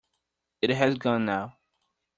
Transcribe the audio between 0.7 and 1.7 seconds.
has gone now.